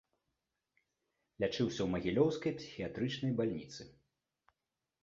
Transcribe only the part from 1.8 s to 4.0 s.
ў магілёўскай псіхіятрычнай бальніцы.